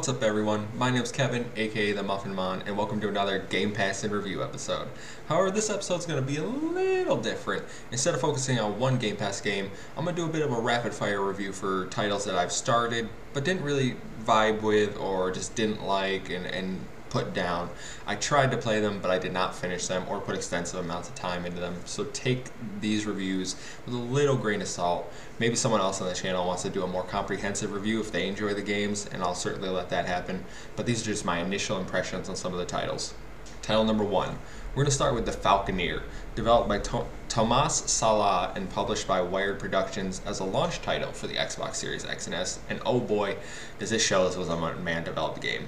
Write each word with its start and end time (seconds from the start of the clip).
What's 0.00 0.08
up, 0.08 0.22
everyone? 0.22 0.66
My 0.78 0.88
name's 0.88 1.12
Kevin, 1.12 1.44
aka 1.56 1.92
the 1.92 2.02
Muffin 2.02 2.34
Mon, 2.34 2.62
and 2.62 2.74
welcome 2.74 3.02
to 3.02 3.08
another 3.10 3.38
Game 3.38 3.70
Pass 3.70 4.02
and 4.02 4.10
Review 4.10 4.42
episode. 4.42 4.88
However, 5.28 5.50
this 5.50 5.68
episode's 5.68 6.06
going 6.06 6.18
to 6.18 6.26
be 6.26 6.38
a 6.38 6.42
little 6.42 7.18
different. 7.18 7.66
Instead 7.92 8.14
of 8.14 8.22
focusing 8.22 8.58
on 8.58 8.78
one 8.78 8.96
Game 8.96 9.18
Pass 9.18 9.42
game, 9.42 9.70
I'm 9.98 10.04
going 10.04 10.16
to 10.16 10.22
do 10.22 10.26
a 10.26 10.32
bit 10.32 10.40
of 10.40 10.52
a 10.52 10.58
rapid 10.58 10.94
fire 10.94 11.20
review 11.20 11.52
for 11.52 11.84
titles 11.88 12.24
that 12.24 12.34
I've 12.34 12.50
started 12.50 13.10
but 13.34 13.44
didn't 13.44 13.62
really 13.62 13.94
vibe 14.24 14.62
with 14.62 14.96
or 14.96 15.30
just 15.32 15.54
didn't 15.54 15.84
like 15.84 16.30
and, 16.30 16.46
and 16.46 16.80
put 17.10 17.34
down. 17.34 17.68
I 18.06 18.14
tried 18.14 18.50
to 18.52 18.56
play 18.56 18.80
them, 18.80 19.00
but 19.02 19.10
I 19.10 19.18
did 19.18 19.32
not 19.32 19.54
finish 19.54 19.86
them 19.86 20.04
or 20.08 20.20
put 20.20 20.36
extensive 20.36 20.80
amounts 20.80 21.08
of 21.08 21.14
time 21.16 21.44
into 21.44 21.60
them. 21.60 21.76
So 21.84 22.04
take 22.04 22.46
these 22.80 23.04
reviews 23.04 23.56
with 23.84 23.94
a 23.94 23.98
little 23.98 24.36
grain 24.36 24.62
of 24.62 24.68
salt. 24.68 25.12
Maybe 25.38 25.56
someone 25.56 25.80
else 25.80 26.00
on 26.00 26.08
the 26.08 26.14
channel 26.14 26.46
wants 26.46 26.62
to 26.62 26.70
do 26.70 26.82
a 26.82 26.86
more 26.86 27.04
comprehensive 27.04 27.72
review 27.72 28.00
if 28.00 28.12
they 28.12 28.28
enjoy 28.28 28.54
the 28.54 28.62
games, 28.62 29.08
and 29.12 29.22
I'll 29.22 29.34
certainly 29.34 29.68
let 29.68 29.90
that 29.90 30.06
happen. 30.06 30.44
But 30.76 30.86
these 30.86 31.02
are 31.02 31.06
just 31.06 31.24
my 31.24 31.40
initial 31.40 31.78
impressions 31.78 32.28
on 32.28 32.36
some 32.36 32.52
of 32.52 32.58
the 32.58 32.64
titles. 32.64 33.14
Title 33.60 33.84
number 33.84 34.04
one. 34.04 34.38
We're 34.70 34.84
going 34.84 34.86
to 34.86 34.94
start 34.94 35.16
with 35.16 35.26
The 35.26 35.32
Falconeer, 35.32 36.02
developed 36.36 36.68
by 36.68 36.78
to- 36.78 37.06
Tomas 37.28 37.74
Sala 37.90 38.52
and 38.54 38.70
published 38.70 39.08
by 39.08 39.20
Wired 39.20 39.58
Productions 39.58 40.20
as 40.24 40.38
a 40.38 40.44
launch 40.44 40.80
title 40.80 41.10
for 41.10 41.26
the 41.26 41.34
Xbox 41.34 41.74
Series 41.74 42.04
X 42.04 42.26
and 42.26 42.34
S. 42.36 42.60
And 42.68 42.80
oh 42.86 43.00
boy, 43.00 43.36
does 43.80 43.90
this 43.90 44.06
show 44.06 44.24
this 44.26 44.36
was 44.36 44.48
a 44.48 44.74
man 44.76 45.02
developed 45.02 45.40
game. 45.40 45.66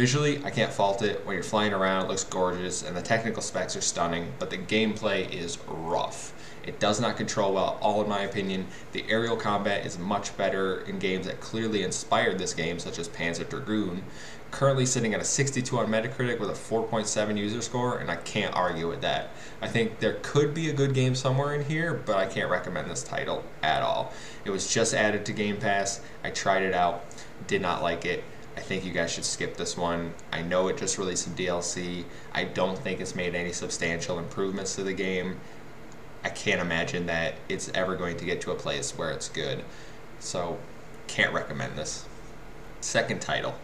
Visually, 0.00 0.42
I 0.42 0.50
can't 0.50 0.72
fault 0.72 1.02
it. 1.02 1.26
When 1.26 1.34
you're 1.34 1.42
flying 1.42 1.74
around, 1.74 2.06
it 2.06 2.08
looks 2.08 2.24
gorgeous, 2.24 2.82
and 2.82 2.96
the 2.96 3.02
technical 3.02 3.42
specs 3.42 3.76
are 3.76 3.82
stunning, 3.82 4.32
but 4.38 4.48
the 4.48 4.56
gameplay 4.56 5.30
is 5.30 5.58
rough. 5.68 6.32
It 6.64 6.80
does 6.80 7.02
not 7.02 7.18
control 7.18 7.52
well, 7.52 7.76
all 7.82 8.02
in 8.02 8.08
my 8.08 8.20
opinion. 8.20 8.68
The 8.92 9.04
aerial 9.10 9.36
combat 9.36 9.84
is 9.84 9.98
much 9.98 10.34
better 10.38 10.80
in 10.86 10.98
games 10.98 11.26
that 11.26 11.40
clearly 11.40 11.82
inspired 11.82 12.38
this 12.38 12.54
game, 12.54 12.78
such 12.78 12.98
as 12.98 13.10
Panzer 13.10 13.46
Dragoon. 13.46 14.02
Currently 14.50 14.86
sitting 14.86 15.12
at 15.12 15.20
a 15.20 15.24
62 15.24 15.78
on 15.78 15.88
Metacritic 15.88 16.40
with 16.40 16.48
a 16.48 16.54
4.7 16.54 17.36
user 17.36 17.60
score, 17.60 17.98
and 17.98 18.10
I 18.10 18.16
can't 18.16 18.56
argue 18.56 18.88
with 18.88 19.02
that. 19.02 19.28
I 19.60 19.68
think 19.68 19.98
there 19.98 20.16
could 20.22 20.54
be 20.54 20.70
a 20.70 20.72
good 20.72 20.94
game 20.94 21.14
somewhere 21.14 21.54
in 21.54 21.66
here, 21.66 21.92
but 22.06 22.16
I 22.16 22.24
can't 22.24 22.50
recommend 22.50 22.90
this 22.90 23.02
title 23.02 23.44
at 23.62 23.82
all. 23.82 24.14
It 24.46 24.50
was 24.50 24.72
just 24.72 24.94
added 24.94 25.26
to 25.26 25.34
Game 25.34 25.58
Pass. 25.58 26.00
I 26.24 26.30
tried 26.30 26.62
it 26.62 26.72
out, 26.72 27.04
did 27.46 27.60
not 27.60 27.82
like 27.82 28.06
it 28.06 28.24
I 28.60 28.62
think 28.62 28.84
you 28.84 28.92
guys 28.92 29.10
should 29.10 29.24
skip 29.24 29.56
this 29.56 29.74
one. 29.74 30.12
I 30.30 30.42
know 30.42 30.68
it 30.68 30.76
just 30.76 30.98
released 30.98 31.24
some 31.24 31.34
DLC. 31.34 32.04
I 32.34 32.44
don't 32.44 32.78
think 32.78 33.00
it's 33.00 33.14
made 33.14 33.34
any 33.34 33.52
substantial 33.52 34.18
improvements 34.18 34.76
to 34.76 34.82
the 34.82 34.92
game. 34.92 35.40
I 36.22 36.28
can't 36.28 36.60
imagine 36.60 37.06
that 37.06 37.36
it's 37.48 37.70
ever 37.72 37.96
going 37.96 38.18
to 38.18 38.24
get 38.26 38.42
to 38.42 38.50
a 38.50 38.54
place 38.54 38.98
where 38.98 39.12
it's 39.12 39.30
good. 39.30 39.64
So, 40.18 40.58
can't 41.06 41.32
recommend 41.32 41.78
this. 41.78 42.04
Second 42.82 43.22
title 43.22 43.54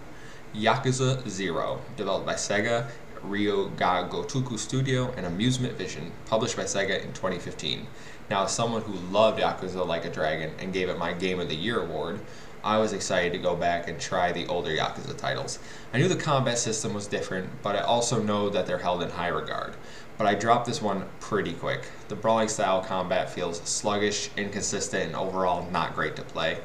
Yakuza 0.54 1.28
Zero, 1.28 1.82
developed 1.98 2.24
by 2.24 2.34
Sega, 2.34 2.88
Ryu 3.22 3.70
ga 3.76 4.08
Gotoku 4.08 4.58
Studio, 4.58 5.12
and 5.18 5.26
Amusement 5.26 5.74
Vision, 5.74 6.10
published 6.24 6.56
by 6.56 6.64
Sega 6.64 7.04
in 7.04 7.12
2015. 7.12 7.86
Now, 8.30 8.44
as 8.44 8.52
someone 8.52 8.80
who 8.80 8.94
loved 9.12 9.40
Yakuza 9.40 9.86
Like 9.86 10.06
a 10.06 10.10
Dragon 10.10 10.52
and 10.58 10.72
gave 10.72 10.88
it 10.88 10.98
my 10.98 11.12
Game 11.12 11.38
of 11.38 11.50
the 11.50 11.54
Year 11.54 11.82
award, 11.82 12.18
I 12.66 12.78
was 12.78 12.92
excited 12.92 13.32
to 13.32 13.38
go 13.38 13.54
back 13.54 13.86
and 13.86 14.00
try 14.00 14.32
the 14.32 14.48
older 14.48 14.70
Yakuza 14.70 15.16
titles. 15.16 15.60
I 15.94 15.98
knew 15.98 16.08
the 16.08 16.16
combat 16.16 16.58
system 16.58 16.94
was 16.94 17.06
different, 17.06 17.48
but 17.62 17.76
I 17.76 17.82
also 17.82 18.20
know 18.20 18.50
that 18.50 18.66
they're 18.66 18.78
held 18.78 19.04
in 19.04 19.10
high 19.10 19.28
regard. 19.28 19.76
But 20.18 20.26
I 20.26 20.34
dropped 20.34 20.66
this 20.66 20.82
one 20.82 21.04
pretty 21.20 21.52
quick. 21.52 21.82
The 22.08 22.16
brawling 22.16 22.48
style 22.48 22.82
combat 22.82 23.30
feels 23.30 23.60
sluggish, 23.60 24.30
inconsistent, 24.36 25.04
and 25.04 25.14
overall 25.14 25.70
not 25.70 25.94
great 25.94 26.16
to 26.16 26.22
play. 26.22 26.58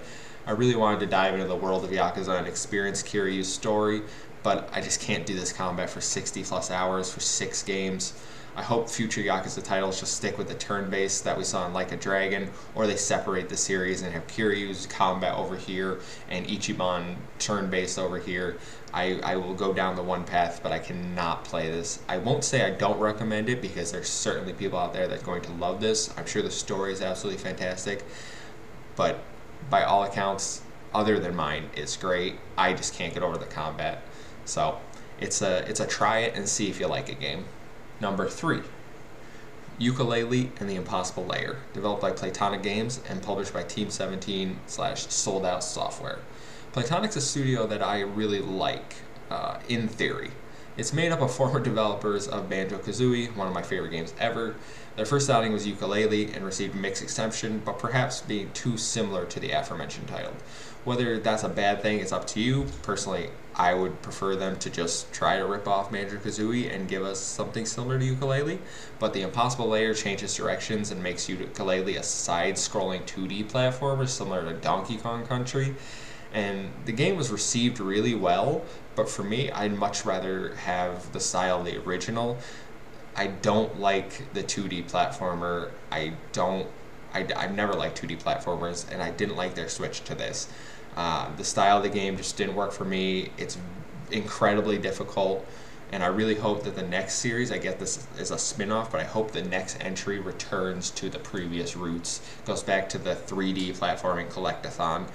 I 0.48 0.54
really 0.54 0.76
wanted 0.76 1.02
to 1.02 1.06
dive 1.06 1.36
into 1.36 1.46
the 1.46 1.56
world 1.56 1.84
of 1.84 1.92
Yakuza 1.92 2.36
and 2.36 2.48
experience 2.48 3.04
Kiryu's 3.04 3.54
story, 3.54 4.02
but 4.44 4.70
I 4.74 4.82
just 4.82 5.02
can't 5.02 5.26
do 5.26 5.36
this 5.36 5.54
combat 5.54 5.90
for 5.90 6.02
60 6.02 6.44
plus 6.44 6.72
hours 6.72 7.12
for 7.12 7.20
six 7.20 7.64
games. 7.64 8.14
I 8.54 8.64
hope 8.64 8.90
future 8.90 9.22
Yakuza 9.22 9.64
titles 9.64 10.02
just 10.02 10.18
stick 10.18 10.38
with 10.38 10.50
the 10.50 10.56
turn 10.56 10.90
based 10.90 11.24
that 11.24 11.38
we 11.38 11.46
saw 11.46 11.66
in 11.66 11.74
Like 11.74 11.94
a 11.94 11.96
Dragon, 11.96 12.50
or 12.76 12.86
they 12.86 12.98
separate 12.98 13.48
the 13.48 13.56
series 13.56 14.02
and 14.02 14.12
have 14.12 14.28
Kiryu's 14.28 14.86
combat 14.88 15.36
over 15.36 15.56
here 15.56 16.02
and 16.30 16.46
Ichiban 16.46 17.16
turn 17.40 17.70
based 17.70 17.98
over 17.98 18.20
here. 18.20 18.58
I, 18.94 19.22
I 19.24 19.38
will 19.38 19.54
go 19.54 19.74
down 19.74 19.96
the 19.96 20.04
one 20.04 20.26
path, 20.26 20.60
but 20.62 20.74
I 20.74 20.80
cannot 20.80 21.46
play 21.46 21.72
this. 21.72 22.00
I 22.10 22.18
won't 22.18 22.44
say 22.44 22.66
I 22.66 22.72
don't 22.72 23.00
recommend 23.00 23.48
it 23.48 23.62
because 23.62 23.94
there's 23.94 24.10
certainly 24.10 24.52
people 24.52 24.78
out 24.78 24.92
there 24.92 25.08
that 25.08 25.22
are 25.22 25.26
going 25.26 25.44
to 25.44 25.52
love 25.54 25.80
this. 25.80 26.14
I'm 26.18 26.26
sure 26.26 26.42
the 26.42 26.52
story 26.52 26.92
is 26.92 27.02
absolutely 27.02 27.42
fantastic, 27.42 28.04
but 28.98 29.24
by 29.70 29.84
all 29.84 30.04
accounts, 30.04 30.62
other 30.94 31.20
than 31.20 31.34
mine, 31.34 31.70
it's 31.74 31.96
great. 31.96 32.36
I 32.58 32.74
just 32.74 32.96
can't 32.96 33.14
get 33.14 33.24
over 33.24 33.38
the 33.38 33.46
combat. 33.46 34.04
So 34.52 34.80
it's 35.18 35.42
a 35.42 35.60
it's 35.70 35.80
a 35.80 35.88
try 35.88 36.20
it 36.20 36.36
and 36.36 36.46
see 36.48 36.70
if 36.70 36.78
you 36.78 36.88
like 36.88 37.08
it 37.08 37.22
game. 37.22 37.46
Number 38.02 38.28
three, 38.28 38.64
Yooka-Laylee 39.80 40.50
and 40.60 40.70
the 40.70 40.76
Impossible 40.76 41.24
Lair, 41.26 41.56
developed 41.72 42.02
by 42.02 42.12
Playtonic 42.12 42.62
Games 42.62 43.00
and 43.08 43.24
published 43.24 43.54
by 43.54 43.64
Team 43.64 43.90
17 43.90 44.60
slash 44.68 45.08
Sold 45.08 45.46
Out 45.46 45.64
Software. 45.64 46.20
Playtonic's 46.74 47.16
a 47.16 47.22
studio 47.22 47.66
that 47.66 47.82
I 47.82 48.02
really 48.02 48.40
like, 48.40 48.96
uh, 49.30 49.60
in 49.70 49.88
theory. 49.88 50.32
It's 50.78 50.94
made 50.94 51.12
up 51.12 51.22
of 51.22 51.34
former 51.34 51.60
developers 51.60 52.30
of 52.30 52.50
Banjo 52.50 52.78
Kazooie, 52.78 53.36
one 53.36 53.46
of 53.46 53.54
my 53.54 53.62
favorite 53.62 53.92
games 53.92 54.14
ever. 54.18 54.56
Their 54.96 55.06
first 55.06 55.30
outing 55.30 55.52
was 55.52 55.68
Yooka-Laylee 55.68 56.34
and 56.34 56.46
received 56.46 56.76
mixed 56.76 57.04
reception, 57.04 57.62
but 57.66 57.78
perhaps 57.78 58.22
being 58.22 58.52
too 58.54 58.78
similar 58.78 59.26
to 59.26 59.40
the 59.42 59.52
aforementioned 59.52 60.08
title. 60.08 60.32
Whether 60.86 61.20
that's 61.20 61.44
a 61.44 61.50
bad 61.50 61.82
thing 61.82 62.00
is 62.00 62.14
up 62.14 62.26
to 62.28 62.40
you. 62.40 62.68
Personally, 62.84 63.32
I 63.54 63.74
would 63.74 64.02
prefer 64.02 64.38
them 64.38 64.58
to 64.60 64.70
just 64.70 65.12
try 65.12 65.38
to 65.38 65.46
rip 65.46 65.68
off 65.68 65.92
Banjo 65.92 66.18
Kazooie 66.18 66.74
and 66.74 66.88
give 66.88 67.04
us 67.04 67.20
something 67.20 67.66
similar 67.66 68.00
to 68.00 68.06
Yooka-Laylee. 68.06 68.60
But 68.98 69.14
the 69.14 69.24
Impossible 69.24 69.68
Lair 69.68 69.94
changes 69.94 70.34
directions 70.34 70.90
and 70.90 71.04
makes 71.04 71.28
Yooka-Laylee 71.28 72.00
a 72.00 72.04
side 72.04 72.56
scrolling 72.56 73.06
2D 73.06 73.52
platformer 73.52 74.08
similar 74.08 74.46
to 74.46 74.54
Donkey 74.54 74.96
Kong 74.98 75.28
Country. 75.28 75.76
And 76.34 76.72
the 76.86 76.92
game 76.94 77.18
was 77.18 77.30
received 77.30 77.80
really 77.80 78.16
well, 78.16 78.64
but 78.96 79.10
for 79.10 79.24
me, 79.24 79.52
I'd 79.52 79.74
much 79.74 80.06
rather 80.06 80.56
have 80.56 81.12
the 81.12 81.20
style 81.20 81.60
of 81.60 81.66
the 81.66 81.78
original. 81.84 82.38
I 83.16 83.28
don't 83.28 83.80
like 83.80 84.34
the 84.34 84.42
2D 84.42 84.90
platformer. 84.90 85.72
I 85.92 86.14
don't 86.32 86.68
I, 87.14 87.28
I've 87.36 87.56
never 87.56 87.74
liked 87.74 88.02
2D 88.02 88.22
platformers, 88.22 88.90
and 88.92 89.02
I 89.02 89.12
didn't 89.12 89.36
like 89.36 89.56
their 89.56 89.70
switch 89.70 90.04
to 90.06 90.16
this. 90.16 90.48
Uh, 90.96 91.34
the 91.36 91.44
style 91.44 91.78
of 91.78 91.84
the 91.84 91.90
game 91.90 92.18
just 92.18 92.38
didn't 92.38 92.56
work 92.56 92.72
for 92.72 92.86
me. 92.86 93.32
It's 93.38 93.58
incredibly 94.12 94.78
difficult, 94.78 95.46
and 95.92 96.04
I 96.04 96.08
really 96.08 96.36
hope 96.36 96.64
that 96.64 96.76
the 96.76 96.84
next 96.84 97.16
series, 97.16 97.52
I 97.52 97.58
get 97.58 97.80
this 97.80 98.08
as 98.18 98.32
a 98.32 98.38
spin 98.38 98.72
off, 98.72 98.92
but 98.92 99.02
I 99.02 99.04
hope 99.04 99.32
the 99.32 99.42
next 99.42 99.78
entry 99.82 100.20
returns 100.20 100.90
to 100.92 101.10
the 101.10 101.20
previous 101.20 101.76
roots, 101.76 102.22
goes 102.46 102.64
back 102.64 102.88
to 102.90 102.98
the 102.98 103.16
3D 103.16 103.78
platforming 103.78 104.30
collectathon, 104.30 105.08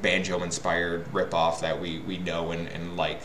banjo 0.00 0.42
inspired 0.42 1.06
ripoff 1.12 1.60
that 1.60 1.80
we, 1.80 2.00
we 2.00 2.18
know 2.18 2.50
and, 2.52 2.68
and 2.68 2.96
like. 2.96 3.20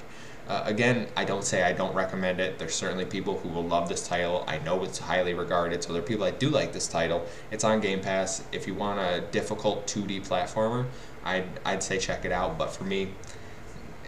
Uh, 0.47 0.63
again, 0.65 1.07
I 1.15 1.23
don't 1.23 1.45
say 1.45 1.63
I 1.63 1.71
don't 1.71 1.95
recommend 1.95 2.41
it. 2.41 2.59
There's 2.59 2.75
certainly 2.75 3.05
people 3.05 3.37
who 3.37 3.47
will 3.47 3.63
love 3.63 3.87
this 3.87 4.05
title. 4.05 4.43
I 4.47 4.57
know 4.59 4.83
it's 4.83 4.97
highly 4.97 5.33
regarded, 5.33 5.81
so 5.81 5.93
there 5.93 6.01
are 6.01 6.05
people 6.05 6.25
that 6.25 6.39
do 6.39 6.49
like 6.49 6.73
this 6.73 6.87
title. 6.87 7.25
It's 7.51 7.63
on 7.63 7.79
Game 7.79 8.01
Pass. 8.01 8.43
If 8.51 8.67
you 8.67 8.73
want 8.73 8.99
a 8.99 9.21
difficult 9.31 9.87
2D 9.87 10.27
platformer, 10.27 10.87
I'd, 11.23 11.45
I'd 11.63 11.83
say 11.83 11.99
check 11.99 12.25
it 12.25 12.33
out, 12.33 12.57
but 12.57 12.71
for 12.71 12.83
me, 12.83 13.11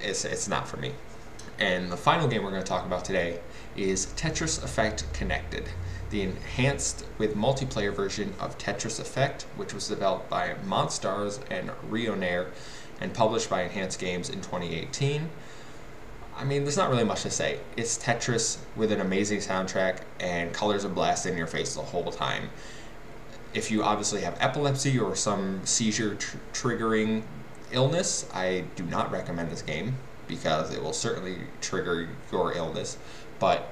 it's, 0.02 0.26
it's 0.26 0.50
not 0.50 0.68
for 0.68 0.78
me. 0.78 0.92
And 1.60 1.92
the 1.92 1.98
final 1.98 2.28
game 2.28 2.44
we're 2.44 2.50
going 2.52 2.64
to 2.64 2.68
talk 2.68 2.86
about 2.86 3.06
today 3.06 3.40
is 3.76 4.08
Tetris 4.16 4.64
Effect 4.64 5.06
Connected, 5.14 5.70
the 6.10 6.24
enhanced 6.24 7.06
with 7.18 7.36
multiplayer 7.36 7.94
version 7.94 8.34
of 8.40 8.58
Tetris 8.58 9.00
Effect, 9.00 9.44
which 9.56 9.74
was 9.74 9.88
developed 9.88 10.30
by 10.30 10.56
Monstars 10.66 11.40
and 11.52 11.70
Resonair 11.90 12.48
and 13.00 13.14
published 13.14 13.50
by 13.50 13.64
Enhanced 13.64 14.00
Games 14.00 14.30
in 14.30 14.42
2018. 14.42 15.30
I 16.36 16.44
mean, 16.44 16.64
there's 16.64 16.78
not 16.78 16.90
really 16.90 17.04
much 17.04 17.22
to 17.24 17.30
say. 17.30 17.60
It's 17.78 17.98
Tetris 17.98 18.58
with 18.76 18.92
an 18.92 19.02
amazing 19.02 19.40
soundtrack 19.40 20.00
and 20.20 20.52
colors 20.54 20.84
are 20.84 20.90
blasting 20.90 21.34
in 21.34 21.38
your 21.38 21.48
face 21.48 21.76
the 21.76 21.82
whole 21.82 22.12
time. 22.12 22.50
If 23.54 23.70
you 23.70 23.84
obviously 23.84 24.22
have 24.22 24.36
epilepsy 24.40 24.98
or 24.98 25.16
some 25.16 25.64
seizure 25.66 26.16
tr- 26.16 26.38
triggering 26.54 27.22
illness, 27.72 28.28
I 28.34 28.64
do 28.76 28.84
not 28.84 29.12
recommend 29.12 29.52
this 29.52 29.62
game 29.62 29.98
because 30.28 30.74
it 30.74 30.82
will 30.82 30.94
certainly 30.94 31.38
trigger 31.62 32.10
your 32.32 32.54
illness. 32.54 32.98
But 33.40 33.70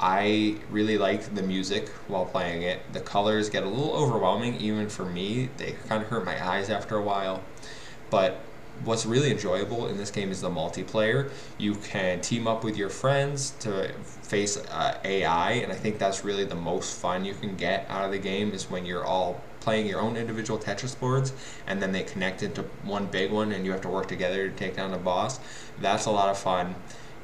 I 0.00 0.56
really 0.70 0.98
like 0.98 1.34
the 1.34 1.42
music 1.42 1.88
while 2.08 2.24
playing 2.24 2.62
it. 2.62 2.80
The 2.92 3.00
colors 3.00 3.48
get 3.48 3.62
a 3.62 3.68
little 3.68 3.92
overwhelming, 3.92 4.56
even 4.56 4.88
for 4.88 5.04
me. 5.04 5.50
They 5.56 5.72
kind 5.88 6.02
of 6.02 6.08
hurt 6.08 6.24
my 6.24 6.44
eyes 6.46 6.68
after 6.70 6.96
a 6.96 7.02
while. 7.02 7.42
But 8.10 8.40
what's 8.82 9.06
really 9.06 9.30
enjoyable 9.30 9.86
in 9.86 9.96
this 9.96 10.10
game 10.10 10.30
is 10.30 10.40
the 10.40 10.50
multiplayer. 10.50 11.30
You 11.58 11.76
can 11.76 12.20
team 12.20 12.48
up 12.48 12.64
with 12.64 12.76
your 12.76 12.88
friends 12.88 13.50
to 13.60 13.92
face 14.22 14.56
uh, 14.56 14.98
AI, 15.04 15.52
and 15.52 15.72
I 15.72 15.76
think 15.76 15.98
that's 15.98 16.24
really 16.24 16.44
the 16.44 16.56
most 16.56 16.98
fun 16.98 17.24
you 17.24 17.34
can 17.34 17.56
get 17.56 17.86
out 17.88 18.04
of 18.04 18.10
the 18.10 18.18
game 18.18 18.52
is 18.52 18.68
when 18.70 18.84
you're 18.84 19.04
all 19.04 19.40
playing 19.64 19.86
your 19.86 20.00
own 20.00 20.16
individual 20.16 20.58
Tetris 20.58 20.98
boards 20.98 21.32
and 21.66 21.80
then 21.82 21.90
they 21.90 22.02
connect 22.02 22.42
into 22.42 22.62
one 22.84 23.06
big 23.06 23.32
one 23.32 23.50
and 23.52 23.64
you 23.64 23.72
have 23.72 23.80
to 23.80 23.88
work 23.88 24.06
together 24.06 24.48
to 24.48 24.54
take 24.54 24.76
down 24.76 24.90
the 24.90 24.98
boss. 24.98 25.40
That's 25.80 26.04
a 26.04 26.10
lot 26.10 26.28
of 26.28 26.38
fun. 26.38 26.74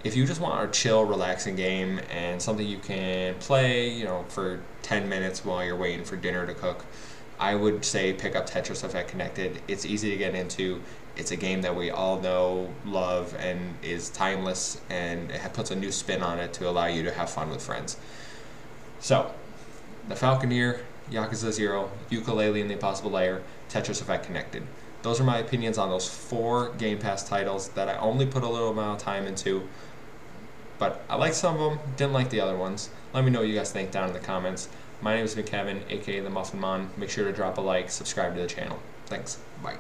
If 0.03 0.17
you 0.17 0.25
just 0.25 0.41
want 0.41 0.67
a 0.67 0.73
chill, 0.73 1.05
relaxing 1.05 1.57
game 1.57 2.01
and 2.11 2.41
something 2.41 2.67
you 2.67 2.79
can 2.79 3.35
play, 3.35 3.91
you 3.91 4.05
know, 4.05 4.25
for 4.29 4.63
10 4.81 5.09
minutes 5.09 5.45
while 5.45 5.63
you're 5.63 5.77
waiting 5.77 6.05
for 6.05 6.17
dinner 6.17 6.47
to 6.47 6.55
cook, 6.55 6.87
I 7.39 7.55
would 7.55 7.85
say 7.85 8.15
pick 8.15 8.35
up 8.35 8.49
Tetris 8.49 8.83
Effect 8.83 9.11
Connected. 9.11 9.61
It's 9.69 9.85
easy 9.85 10.11
to 10.11 10.17
get 10.17 10.35
into. 10.35 10.81
It's 11.17 11.31
a 11.31 11.37
game 11.37 11.61
that 11.63 11.77
we 11.77 11.91
all 11.91 12.19
know, 12.21 12.71
love, 12.87 13.37
and 13.39 13.75
is 13.83 14.09
timeless, 14.09 14.81
and 14.89 15.31
it 15.31 15.53
puts 15.53 15.71
a 15.71 15.77
new 15.77 15.93
spin 15.93 16.23
on 16.23 16.39
it 16.39 16.55
to 16.55 16.69
allow 16.69 16.87
you 16.87 17.03
to 17.03 17.13
have 17.13 17.29
fun 17.29 17.51
with 17.51 17.63
friends. 17.63 17.99
So, 19.01 19.35
The 20.09 20.15
Falconeer, 20.15 20.81
Yakuza 21.11 21.53
0, 21.53 21.91
Yooka-Laylee 22.11 22.61
and 22.61 22.71
the 22.71 22.75
Impossible 22.75 23.11
Lair, 23.11 23.43
Tetris 23.69 24.01
Effect 24.01 24.27
Connected. 24.27 24.63
Those 25.03 25.21
are 25.21 25.25
my 25.25 25.39
opinions 25.39 25.79
on 25.79 25.89
those 25.89 26.09
four 26.09 26.73
Game 26.75 26.99
Pass 26.99 27.27
titles 27.27 27.69
that 27.71 27.89
I 27.89 27.97
only 27.99 28.27
put 28.27 28.43
a 28.43 28.49
little 28.49 28.71
amount 28.71 29.01
of 29.01 29.05
time 29.05 29.27
into. 29.27 29.69
But 30.79 31.03
I 31.09 31.17
like 31.17 31.35
some 31.35 31.59
of 31.59 31.71
them, 31.71 31.79
didn't 31.97 32.13
like 32.13 32.31
the 32.31 32.41
other 32.41 32.57
ones. 32.57 32.91
Let 33.13 33.25
me 33.25 33.31
know 33.31 33.41
what 33.41 33.49
you 33.49 33.55
guys 33.55 33.73
think 33.73 33.91
down 33.91 34.09
in 34.09 34.13
the 34.13 34.21
comments. 34.21 34.69
My 35.01 35.15
name 35.15 35.23
has 35.23 35.35
been 35.35 35.47
Kevin, 35.47 35.83
aka 35.89 36.21
The 36.21 36.31
Muffin 36.31 36.61
Mon. 36.61 36.91
Make 36.97 37.11
sure 37.11 37.25
to 37.25 37.33
drop 37.33 37.59
a 37.59 37.61
like, 37.61 37.91
subscribe 37.91 38.35
to 38.35 38.43
the 38.43 38.47
channel. 38.47 38.79
Thanks. 39.07 39.39
Bye. 39.63 39.77